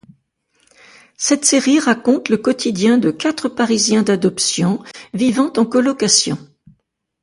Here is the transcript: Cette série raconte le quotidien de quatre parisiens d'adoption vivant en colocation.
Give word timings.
Cette 1.15 1.45
série 1.45 1.77
raconte 1.79 2.29
le 2.29 2.37
quotidien 2.39 2.97
de 2.97 3.11
quatre 3.11 3.49
parisiens 3.49 4.01
d'adoption 4.01 4.81
vivant 5.13 5.53
en 5.57 5.63
colocation. 5.67 6.39